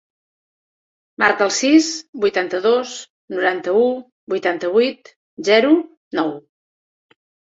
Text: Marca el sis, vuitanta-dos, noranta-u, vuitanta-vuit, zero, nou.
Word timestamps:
Marca 1.23 1.43
el 1.47 1.51
sis, 1.57 1.89
vuitanta-dos, 2.23 2.93
noranta-u, 3.35 3.83
vuitanta-vuit, 4.33 5.11
zero, 5.51 5.75
nou. 6.21 6.33